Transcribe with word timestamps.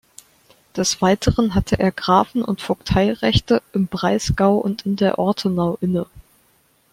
Des 0.75 0.99
Weiteren 1.03 1.53
hatte 1.53 1.77
er 1.77 1.91
Grafen- 1.91 2.43
und 2.43 2.59
Vogteirechte 2.59 3.61
im 3.71 3.85
Breisgau 3.85 4.57
und 4.57 4.83
in 4.83 4.95
der 4.95 5.19
Ortenau 5.19 5.77
inne. 5.79 6.07